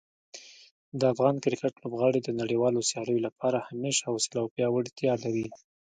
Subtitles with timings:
[0.99, 5.45] د افغان کرکټ لوبغاړي د نړیوالو سیالیو لپاره همیش حوصله او پیاوړتیا لري.